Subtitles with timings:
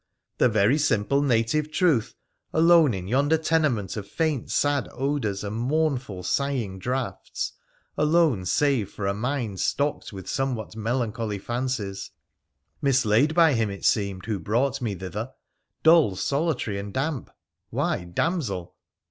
[0.39, 2.15] ''The very simple, native truth!—
[2.53, 7.53] alone in yonder tenement of faint sad odours and mournful sighing draughts,
[7.95, 12.09] alone save for a mind stocked with somewhat melancholy fancies—
[12.81, 15.33] mislaid by him, it seemed, who brought me thither—
[15.83, 17.29] dull, solitary, and damp—
[17.69, 18.75] why, damsel